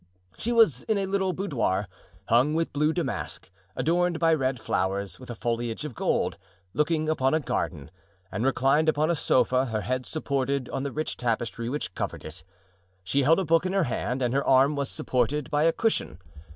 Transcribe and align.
She 0.35 0.51
was 0.51 0.81
in 0.85 0.97
a 0.97 1.05
little 1.05 1.31
boudoir, 1.31 1.87
hung 2.27 2.55
with 2.55 2.73
blue 2.73 2.91
damask, 2.91 3.51
adorned 3.75 4.17
by 4.17 4.33
red 4.33 4.59
flowers, 4.59 5.19
with 5.19 5.29
a 5.29 5.35
foliage 5.35 5.85
of 5.85 5.93
gold, 5.93 6.39
looking 6.73 7.07
upon 7.07 7.35
a 7.35 7.39
garden; 7.39 7.91
and 8.31 8.43
reclined 8.43 8.89
upon 8.89 9.11
a 9.11 9.15
sofa, 9.15 9.67
her 9.67 9.81
head 9.81 10.07
supported 10.07 10.67
on 10.69 10.81
the 10.81 10.91
rich 10.91 11.17
tapestry 11.17 11.69
which 11.69 11.93
covered 11.93 12.25
it. 12.25 12.43
She 13.03 13.21
held 13.21 13.39
a 13.39 13.45
book 13.45 13.63
in 13.63 13.73
her 13.73 13.83
hand 13.83 14.23
and 14.23 14.33
her 14.33 14.43
arm 14.43 14.75
was 14.75 14.89
supported 14.89 15.51
by 15.51 15.65
a 15.65 15.71
cushion. 15.71 16.17